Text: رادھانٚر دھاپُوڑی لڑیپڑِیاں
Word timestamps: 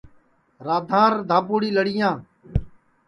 رادھانٚر 0.67 1.13
دھاپُوڑی 1.29 1.69
لڑیپڑِیاں 1.75 2.15